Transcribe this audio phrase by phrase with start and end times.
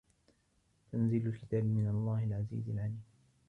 [0.91, 3.01] تَنزيلُ الكِتابِ مِنَ اللَّهِ العَزيزِ العَليمِ